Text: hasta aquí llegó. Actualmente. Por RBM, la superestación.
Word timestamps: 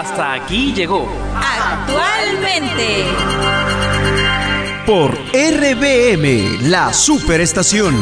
hasta 0.00 0.32
aquí 0.32 0.72
llegó. 0.72 1.06
Actualmente. 1.36 3.04
Por 4.86 5.14
RBM, 5.34 6.68
la 6.70 6.92
superestación. 6.94 7.94